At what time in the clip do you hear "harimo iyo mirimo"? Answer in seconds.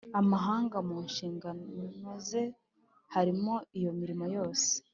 3.13-4.25